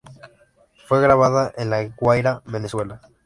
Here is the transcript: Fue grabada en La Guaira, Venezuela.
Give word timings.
Fue 0.87 0.99
grabada 0.99 1.53
en 1.57 1.69
La 1.69 1.87
Guaira, 1.89 2.41
Venezuela. 2.47 3.01